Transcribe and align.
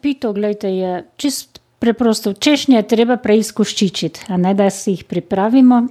Pito, 0.00 0.32
gledajte, 0.32 0.68
je 0.68 1.04
čist 1.16 1.60
preprosto. 1.78 2.32
Češnje 2.32 2.76
je 2.76 2.88
treba 2.88 3.16
preizkuščičiti, 3.16 4.28
a 4.28 4.36
ne 4.36 4.54
da 4.54 4.70
si 4.70 4.96
jih 4.96 5.04
pripravimo. 5.04 5.86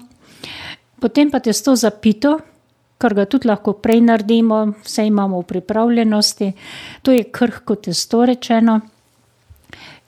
Potem 1.00 1.32
pa 1.32 1.40
testo 1.40 1.76
za 1.76 1.92
pito, 1.92 2.38
kar 2.98 3.14
ga 3.14 3.28
tudi 3.30 3.48
lahko 3.48 3.76
prej 3.78 4.02
naredimo, 4.02 4.64
vse 4.84 5.06
imamo 5.08 5.42
v 5.42 5.48
pripravljenosti. 5.54 6.52
To 7.02 7.14
je 7.14 7.24
krhko 7.24 7.76
testo 7.76 8.26
rečeno. 8.26 8.80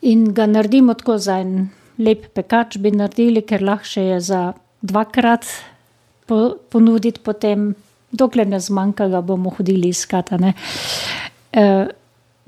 In 0.02 0.32
ga 0.34 0.46
naredimo 0.46 0.94
tako 0.94 1.18
za 1.18 1.38
en 1.40 1.68
lep 1.98 2.30
pekač 2.34 2.78
bi 2.80 2.90
naredili, 2.90 3.44
ker 3.46 3.62
lahko 3.62 4.00
je 4.00 4.20
za 4.20 4.52
dvakrat 4.82 5.46
ponuditi 6.70 7.20
potem. 7.22 7.74
Dokler 8.10 8.48
ne 8.50 8.58
zmanjka, 8.58 9.06
ga 9.06 9.20
bomo 9.22 9.52
hodili 9.54 9.92
iskat, 9.94 10.32
a 10.34 10.36
ne. 10.42 10.54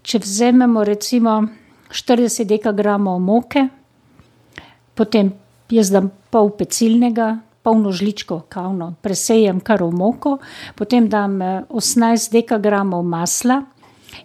Če 0.02 0.18
vzamemo 0.18 0.84
recimo 0.84 1.38
štirideset 1.92 2.48
dekagramov 2.48 3.20
moke, 3.20 3.68
potem 4.94 5.32
jaz 5.72 5.92
dam 5.92 6.10
pol 6.32 6.52
pecilnega, 6.56 7.36
polno 7.62 7.92
žličko 7.94 8.42
kavno 8.50 8.94
presejem 9.02 9.60
kar 9.62 9.84
v 9.84 9.92
moko, 9.94 10.36
potem 10.74 11.06
dam, 11.08 11.38
osemnajst 11.70 12.32
dekagramov 12.34 13.04
masla 13.06 13.62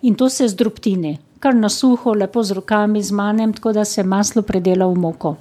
in 0.02 0.16
to 0.16 0.30
se 0.30 0.48
zdrobtini. 0.50 1.18
Kar 1.40 1.54
na 1.56 1.70
suho 1.70 2.16
lepo 2.18 2.42
z 2.44 2.58
rokami 2.58 3.02
zmanem, 3.04 3.54
tako 3.54 3.76
da 3.78 3.86
se 3.86 4.04
maslo 4.04 4.42
predela 4.42 4.88
v 4.88 4.98
moko. 4.98 5.36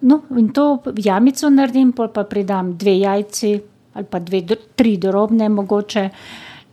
no, 0.00 0.22
in 0.38 0.52
to 0.52 0.82
jamico 0.96 1.50
naredim, 1.50 1.92
pol 1.92 2.08
pa 2.08 2.24
pridam 2.24 2.76
dve 2.78 2.98
jajci 2.98 3.60
ali 3.94 4.06
pa 4.06 4.18
dve, 4.18 4.46
tri 4.76 4.96
drobne 4.96 5.48
mogoče. 5.48 6.10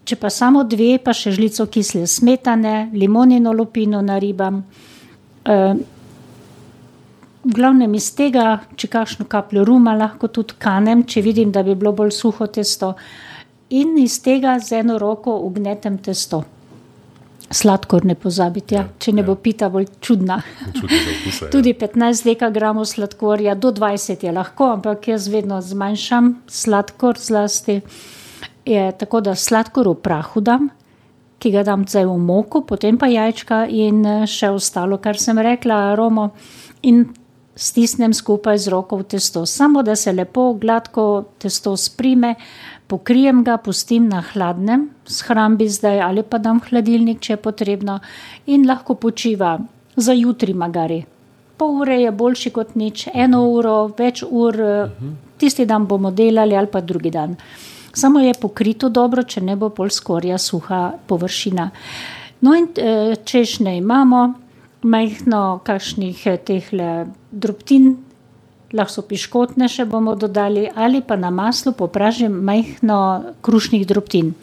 Če 0.07 0.15
pa 0.15 0.29
samo 0.31 0.63
dve, 0.63 0.95
pa 1.03 1.11
še 1.11 1.33
žlico 1.35 1.65
kisle 1.67 2.05
smetane, 2.07 2.89
limonino 2.95 3.51
lupino 3.51 4.01
naribam. 4.01 4.63
v 7.47 7.55
glavnem 7.55 7.93
iz 7.95 8.09
tega, 8.15 8.59
če 8.75 8.87
kakšno 8.91 9.25
kapljo 9.31 9.63
ruma 9.67 9.95
lahko 9.95 10.27
tudi 10.27 10.57
kanem, 10.59 11.05
če 11.07 11.23
vidim, 11.23 11.51
da 11.51 11.63
bi 11.63 11.75
bilo 11.75 11.93
bolj 11.95 12.11
suho 12.11 12.47
tisto. 12.47 12.93
In 13.69 13.97
iz 13.99 14.19
tega 14.23 14.57
z 14.59 14.81
eno 14.81 14.97
roko 14.99 15.37
vgnetem 15.45 15.97
testo. 16.03 16.43
Sladkor 17.47 18.03
ne 18.03 18.15
pozabiti, 18.19 18.75
ja, 18.75 18.83
če 18.99 19.13
ne 19.15 19.23
bo 19.23 19.37
pita 19.39 19.69
bolj 19.71 19.87
čudna. 20.03 20.41
Tudi 21.53 21.71
petnajst 21.79 22.27
dekagramov 22.27 22.89
sladkorja, 22.91 23.55
do 23.55 23.71
dvajset 23.71 24.23
je 24.27 24.35
lahko, 24.35 24.73
ampak 24.75 25.07
jaz 25.13 25.29
vedno 25.31 25.61
zmanjšam 25.63 26.33
sladkor 26.51 27.19
zlasti. 27.23 27.81
Je 28.67 28.91
tako, 28.99 29.21
da 29.23 29.35
sladkor 29.35 29.87
v 29.87 29.95
prahu 30.03 30.41
dam, 30.43 30.67
ki 31.39 31.51
ga 31.53 31.63
dam 31.63 31.85
zdaj 31.87 32.07
v 32.09 32.17
moko, 32.19 32.65
potem 32.67 32.97
pa 32.99 33.07
jajčka 33.07 33.63
in, 33.71 34.03
še 34.27 34.49
ostalo, 34.51 34.97
kar 34.99 35.15
sem 35.21 35.39
rekla, 35.39 35.93
aromo. 35.93 36.31
In 36.83 37.05
stisnem 37.57 38.13
skupaj 38.13 38.59
z 38.65 38.73
roko 38.73 38.99
v 39.01 39.07
testo, 39.15 39.45
samo 39.45 39.83
da 39.83 39.95
se 39.95 40.11
lepo 40.13 40.53
gladko 40.53 41.25
testo 41.39 41.77
sprime. 41.77 42.35
Pokrijem 42.87 43.43
ga, 43.43 43.57
pustim 43.57 44.07
na 44.07 44.21
hladnem, 44.23 44.89
shrambi 45.03 45.67
zdaj 45.67 45.99
ali 46.01 46.23
pa 46.23 46.37
dam 46.39 46.59
v 46.59 46.71
hladilnik, 46.71 47.19
če 47.19 47.33
je 47.33 47.41
potrebno. 47.41 47.99
In 48.47 48.67
lahko 48.67 48.95
počiva 48.95 49.57
za 49.95 50.13
jutri 50.15 50.53
magari. 50.53 51.01
Pol 51.57 51.81
ure 51.81 51.97
je 51.99 52.11
boljše 52.11 52.51
kot 52.53 52.75
nič, 52.75 53.07
eno 53.13 53.41
uro, 53.49 53.89
več 53.97 54.21
ur, 54.23 54.55
tisti 55.41 55.65
dan 55.65 55.87
bomo 55.89 56.11
delali 56.11 56.55
ali 56.55 56.69
pa 56.71 56.81
drugi 56.81 57.11
dan. 57.11 57.35
Samo 57.93 58.19
je 58.19 58.33
pokrito 58.41 58.89
dobro, 58.89 59.23
če 59.23 59.41
ne 59.41 59.55
bo 59.55 59.69
pol 59.69 59.89
skorja 59.89 60.37
suha 60.37 60.91
površina. 61.07 61.69
No, 62.41 62.53
in, 62.53 62.67
češnje 63.25 63.77
imamo, 63.77 64.33
majhno 64.81 65.59
kakšnih, 65.65 66.21
tehle 66.45 67.07
drobtin, 67.31 67.95
lahko 68.73 68.93
so 68.93 69.03
piškotne 69.07 69.69
še 69.71 69.85
bomo 69.87 70.15
dodali 70.19 70.67
ali 70.75 71.01
pa 71.01 71.15
na 71.15 71.31
maslu 71.31 71.71
popražim 71.73 72.33
majhno 72.43 72.99
krušnih 73.41 73.87
drobtin. 73.87 74.33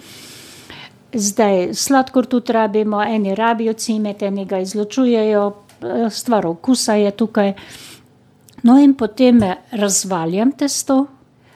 Zdaj, 1.14 1.74
sladkor 1.78 2.26
tudi 2.26 2.52
rabimo, 2.52 3.02
eni 3.02 3.34
rabijo 3.38 3.76
cimet, 3.78 4.22
eni 4.22 4.46
ga 4.50 4.58
izločujejo, 4.64 5.44
stvar 6.10 6.46
okusa 6.46 6.96
je 6.98 7.10
tukaj. 7.10 7.52
No, 8.64 8.78
in 8.80 8.94
potem 8.98 9.42
razvaljam 9.70 10.52
testo 10.58 11.04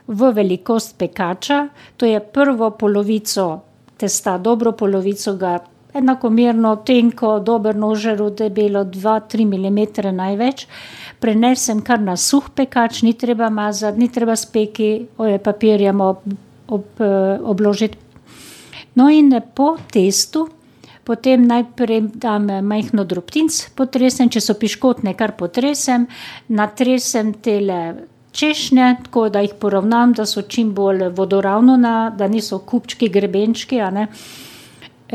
v 0.08 0.32
velikost 0.32 0.96
pekača, 0.98 1.69
to 1.96 2.06
je 2.06 2.20
prvo 2.20 2.70
polovico 2.70 3.60
testa, 3.96 4.38
dobro 4.38 4.72
polovico 4.72 5.34
ga 5.36 5.58
enakomerno, 5.94 6.76
tenko, 6.86 7.38
dobro 7.41 7.72
noževo 7.72 8.30
debelo, 8.30 8.84
dva, 8.84 9.20
tri 9.20 9.44
milimetre 9.44 10.12
največ, 10.12 10.66
prenesem 11.20 11.80
kar 11.82 12.00
na 12.00 12.16
suh 12.16 12.50
pekač, 12.54 13.02
ni 13.02 13.14
treba 13.19 13.50
mazati, 13.50 13.98
ni 13.98 14.08
treba 14.08 14.36
s 14.36 14.46
peki, 14.46 14.91
papirjem 15.44 16.00
obložiti. 16.69 17.98
No, 18.94 19.08
in 19.10 19.32
po 19.54 19.76
testu 19.92 20.48
potem 21.04 21.46
najprej 21.48 22.02
dam 22.20 22.48
majhno 22.69 23.04
drobtinic, 23.08 23.70
potresem, 23.75 24.28
če 24.28 24.40
so 24.44 24.54
piškotne, 24.60 25.14
kar 25.16 25.32
potresem. 25.40 26.04
Natresem 26.52 27.32
tele 27.40 27.78
češnje, 28.38 28.97
tako 29.04 29.28
da 29.28 29.43
jih 29.43 29.56
poravnam, 29.60 30.12
da 30.15 30.26
so 30.26 30.43
čim 30.43 30.71
bolj 30.75 31.09
vodoravno 31.16 31.76
na, 31.76 32.10
da 32.10 32.28
niso 32.28 32.59
kupčki, 32.59 33.09
grebenčki, 33.09 33.81
ne. 33.93 34.06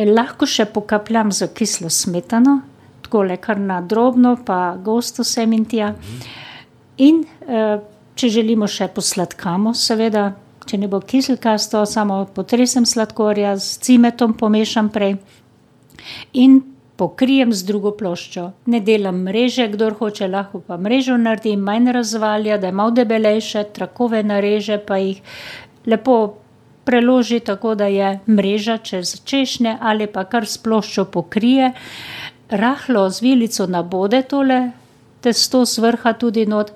lahko 0.10 0.46
še 0.50 0.66
pokapljam 0.74 1.32
s 1.32 1.48
kislo 1.56 1.90
smetano, 1.90 2.60
takole 3.06 3.38
kar 3.38 3.60
na 3.60 3.82
drobno 3.82 4.36
pa 4.46 4.76
gosto 4.84 5.24
sem 5.24 5.54
in. 5.54 5.68
In, 6.98 7.24
če 8.16 8.30
želimo, 8.30 8.68
še 8.68 8.90
posladkamo, 8.94 9.74
seveda, 9.74 10.34
če 10.66 10.78
ne 10.78 10.88
bo 10.88 11.00
kiselkasto, 11.00 11.86
samo 11.86 12.26
potresem 12.36 12.86
sladkorja, 12.86 13.56
s 13.58 13.80
cimetom 13.82 14.36
pomešam 14.38 14.90
prej. 14.94 15.18
In 16.34 16.62
pokrijem 16.98 17.54
z 17.54 17.66
drugo 17.66 17.92
ploščo. 17.98 18.52
Ne 18.66 18.80
delam 18.80 19.24
mreže, 19.28 19.68
kdor 19.74 19.98
hoče, 20.00 20.28
lahko 20.28 20.62
pa 20.68 20.78
mrežo 20.78 21.18
naredi, 21.18 21.56
manj 21.58 21.92
razvalja, 21.96 22.58
da 22.58 22.70
je 22.70 22.78
malo 22.80 22.92
debelejše, 22.92 23.64
trakove 23.74 24.24
nareže 24.24 24.78
pa 24.88 24.98
jih 25.02 25.22
lepo 25.86 26.18
preloži 26.84 27.40
tako, 27.40 27.76
da 27.76 27.88
je 27.88 28.20
mreža 28.28 28.78
čez 28.78 29.22
češnje 29.26 29.78
ali 29.82 30.08
pa 30.08 30.24
kar 30.24 30.46
s 30.46 30.58
ploščo 30.58 31.06
pokrije. 31.06 31.74
Rahlo 32.50 33.10
z 33.10 33.22
vilico 33.22 33.68
nabode 33.68 34.22
tole 34.30 34.62
testo 35.24 35.66
z 35.66 35.80
vrha 35.80 36.14
tudi 36.14 36.46
not 36.46 36.72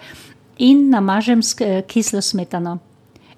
in 0.58 0.90
namažem 0.90 1.44
s 1.44 1.56
eh, 1.62 1.82
kislo 1.88 2.22
smetano. 2.22 2.78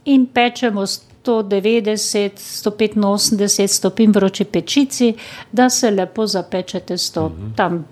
In 0.06 0.26
pečemo 0.26 0.86
s 0.86 1.09
190, 1.30 2.32
185 2.38 3.68
stopinj 3.68 4.12
vroči 4.12 4.46
pečici, 4.46 5.14
da 5.52 5.70
se 5.70 5.92
lepo 5.92 6.28
zapeče 6.28 6.80
testo. 6.80 7.26
Uh 7.26 7.32
mhm. 7.32 7.46
-huh. 7.46 7.56
Tam 7.56 7.86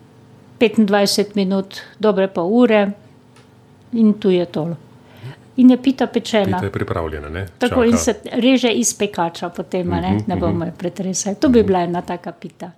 25 0.59 1.25
minut, 1.35 1.75
dobre 1.99 2.27
pa 2.27 2.41
ure 2.41 2.91
in 3.91 4.13
tu 4.13 4.29
je 4.29 4.45
tolo. 4.45 4.75
In 5.57 5.69
je 5.69 5.77
pita 5.77 6.07
pečena. 6.07 6.57
Pita 6.57 6.65
je 6.65 6.71
pripravljena, 6.71 7.29
ne? 7.29 7.47
Tako 7.57 7.75
Čaka. 7.75 7.85
in 7.85 7.97
se 7.97 8.13
reže 8.31 8.69
iz 8.69 8.93
pekača, 8.93 9.49
potem 9.49 9.87
uh 9.87 9.93
-huh, 9.93 10.01
ne, 10.01 10.13
mhm, 10.13 10.23
ne 10.27 10.35
bomo 10.35 10.51
uh 10.51 10.55
mhm. 10.55 10.69
-huh. 10.69 10.71
pretresali. 10.77 11.35
To 11.35 11.49
bi 11.49 11.59
uh 11.59 11.63
-huh. 11.63 11.67
bila 11.67 11.79
ena 11.79 12.01
taka 12.01 12.31
pita. 12.31 12.71